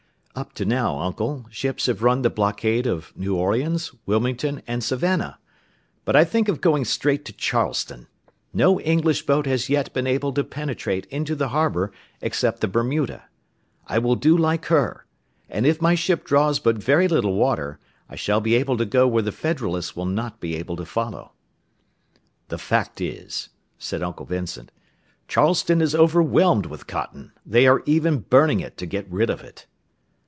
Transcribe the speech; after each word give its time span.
"Up 0.33 0.53
to 0.53 0.63
now, 0.65 0.97
Uncle, 1.01 1.45
ships 1.51 1.85
have 1.87 2.01
run 2.01 2.21
the 2.23 2.29
blockade 2.29 2.87
of 2.87 3.15
New 3.17 3.35
Orleans, 3.35 3.91
Wilmington, 4.07 4.61
and 4.65 4.81
Savannah, 4.83 5.37
but 6.05 6.15
I 6.15 6.23
think 6.23 6.47
of 6.47 6.61
going 6.61 6.83
straight 6.85 7.25
to 7.25 7.33
Charleston; 7.33 8.07
no 8.53 8.79
English 8.79 9.25
boat 9.27 9.45
has 9.45 9.69
yet 9.69 9.93
been 9.93 10.07
able 10.07 10.31
to 10.33 10.43
penetrate 10.45 11.05
into 11.07 11.35
the 11.35 11.49
harbour, 11.49 11.91
except 12.21 12.61
the 12.61 12.67
Bermuda. 12.69 13.25
I 13.87 13.99
will 13.99 14.15
do 14.15 14.35
like 14.37 14.65
her, 14.67 15.05
and, 15.49 15.67
if 15.67 15.81
my 15.81 15.93
ship 15.95 16.23
draws 16.23 16.57
but 16.59 16.77
very 16.77 17.07
little 17.09 17.33
water, 17.35 17.77
I 18.09 18.15
shall 18.15 18.39
be 18.39 18.55
able 18.55 18.77
to 18.77 18.85
go 18.85 19.07
where 19.09 19.21
the 19.23 19.33
Federalists 19.33 19.95
will 19.97 20.07
not 20.07 20.39
be 20.39 20.55
able 20.55 20.77
to 20.77 20.85
follow." 20.85 21.33
"The 22.47 22.57
fact 22.57 22.99
is," 23.01 23.49
said 23.77 24.01
Uncle 24.01 24.25
Vincent, 24.25 24.71
"Charleston 25.27 25.81
is 25.81 25.93
overwhelmed 25.93 26.65
with 26.67 26.87
cotton; 26.87 27.31
they 27.45 27.67
are 27.67 27.83
even 27.85 28.19
burning 28.21 28.61
it 28.61 28.75
to 28.77 28.85
get 28.87 29.11
rid 29.11 29.29
of 29.29 29.41
it." 29.41 29.67